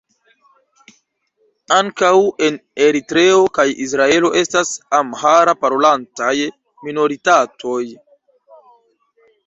Ankaŭ 1.75 2.09
en 2.47 2.57
Eritreo 2.87 3.37
kaj 3.59 3.67
Israelo 3.87 4.33
estas 4.43 4.75
amhara-parolantaj 5.03 6.35
minoritatoj. 6.89 7.83